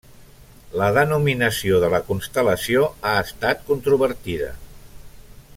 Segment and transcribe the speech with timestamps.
[0.81, 4.53] La denominació de la constel·lació ha estat controvertida.